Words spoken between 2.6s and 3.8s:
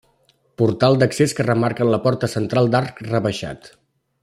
d'arc rebaixat.